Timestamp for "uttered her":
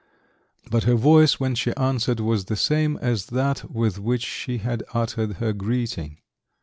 4.95-5.53